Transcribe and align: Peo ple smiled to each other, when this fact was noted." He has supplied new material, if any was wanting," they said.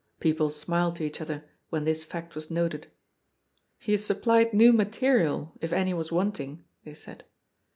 Peo 0.19 0.33
ple 0.33 0.49
smiled 0.49 0.95
to 0.95 1.03
each 1.03 1.21
other, 1.21 1.45
when 1.69 1.85
this 1.85 2.03
fact 2.03 2.33
was 2.33 2.49
noted." 2.49 2.87
He 3.77 3.91
has 3.91 4.03
supplied 4.03 4.51
new 4.51 4.73
material, 4.73 5.53
if 5.61 5.71
any 5.71 5.93
was 5.93 6.11
wanting," 6.11 6.65
they 6.83 6.95
said. 6.95 7.23